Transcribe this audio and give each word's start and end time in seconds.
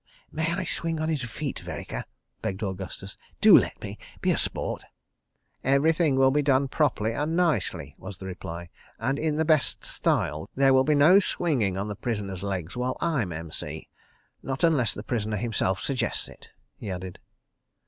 "May 0.31 0.51
I 0.51 0.63
swing 0.63 0.99
on 0.99 1.09
his 1.09 1.21
feet, 1.21 1.59
Vereker?" 1.59 2.05
begged 2.41 2.63
Augustus. 2.63 3.17
"Do 3.39 3.55
let 3.55 3.79
me!... 3.83 3.99
Be 4.19 4.31
a 4.31 4.37
sport...." 4.39 4.83
"Everything 5.63 6.15
will 6.15 6.31
be 6.31 6.41
done 6.41 6.67
properly 6.69 7.13
and 7.13 7.35
nicely," 7.37 7.93
was 7.99 8.17
the 8.17 8.25
reply, 8.25 8.69
"and 8.97 9.19
in 9.19 9.35
the 9.35 9.45
best 9.45 9.85
style. 9.85 10.49
There 10.55 10.73
will 10.73 10.83
be 10.85 10.95
no 10.95 11.19
swinging 11.19 11.77
on 11.77 11.87
the 11.87 11.95
prisoner's 11.95 12.41
legs 12.41 12.75
while 12.75 12.97
I'm 12.99 13.31
M.C.... 13.31 13.89
Not 14.41 14.63
unless 14.63 14.95
the 14.95 15.03
prisoner 15.03 15.37
himself 15.37 15.79
suggests 15.81 16.27
it," 16.27 16.49
he 16.77 16.89
added. 16.89 17.19